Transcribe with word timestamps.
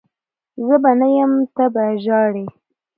زه 0.65 0.75
به 0.83 0.91
نه 0.99 1.07
یم 1.17 1.33
ته 1.55 1.65
به 1.73 1.83
ژهړي 2.03 2.45